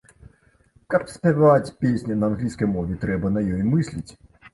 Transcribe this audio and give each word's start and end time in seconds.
Каб 0.93 1.03
спяваць 1.15 1.73
песні 1.85 2.17
на 2.21 2.25
англійскай 2.33 2.71
мове, 2.77 2.97
трэба 3.05 3.31
на 3.35 3.45
ёй 3.59 3.67
мысліць. 3.75 4.11